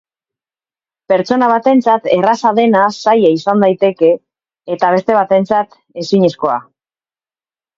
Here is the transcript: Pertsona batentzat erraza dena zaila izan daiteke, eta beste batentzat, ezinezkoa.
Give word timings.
Pertsona 1.11 1.49
batentzat 1.51 2.07
erraza 2.15 2.51
dena 2.61 2.81
zaila 3.03 3.31
izan 3.41 3.61
daiteke, 3.67 4.09
eta 4.77 4.91
beste 4.97 5.19
batentzat, 5.19 5.79
ezinezkoa. 6.07 6.59